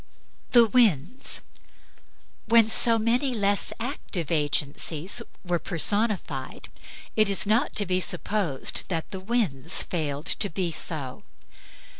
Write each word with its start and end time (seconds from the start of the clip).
THE 0.49 0.65
WINDS 0.65 1.41
When 2.47 2.71
so 2.71 2.97
many 2.97 3.35
less 3.35 3.71
active 3.79 4.31
agencies 4.31 5.21
were 5.45 5.59
personified, 5.59 6.69
it 7.15 7.29
is 7.29 7.45
not 7.45 7.75
to 7.75 7.85
be 7.85 7.99
supposed 7.99 8.85
that 8.87 9.11
the 9.11 9.19
winds 9.19 9.83
failed 9.83 10.25
to 10.25 10.49
be 10.49 10.71
so. 10.71 11.21